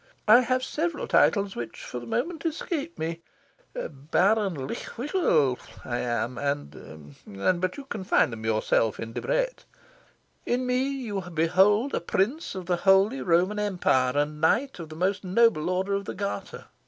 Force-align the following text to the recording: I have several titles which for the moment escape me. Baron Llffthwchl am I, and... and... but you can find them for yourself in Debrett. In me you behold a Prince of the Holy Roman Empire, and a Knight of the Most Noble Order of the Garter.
I 0.27 0.39
have 0.39 0.63
several 0.63 1.07
titles 1.07 1.55
which 1.55 1.77
for 1.79 1.99
the 1.99 2.07
moment 2.07 2.43
escape 2.43 2.97
me. 2.97 3.21
Baron 3.75 4.55
Llffthwchl 4.57 5.59
am 5.85 6.39
I, 6.39 6.41
and... 6.41 7.13
and... 7.27 7.61
but 7.61 7.77
you 7.77 7.85
can 7.85 8.03
find 8.03 8.33
them 8.33 8.41
for 8.41 8.47
yourself 8.47 8.99
in 8.99 9.13
Debrett. 9.13 9.65
In 10.43 10.65
me 10.65 10.81
you 10.89 11.21
behold 11.21 11.93
a 11.93 12.01
Prince 12.01 12.55
of 12.55 12.65
the 12.65 12.77
Holy 12.77 13.21
Roman 13.21 13.59
Empire, 13.59 14.17
and 14.17 14.17
a 14.17 14.25
Knight 14.33 14.79
of 14.79 14.89
the 14.89 14.95
Most 14.95 15.23
Noble 15.23 15.69
Order 15.69 15.93
of 15.93 16.05
the 16.05 16.15
Garter. 16.15 16.65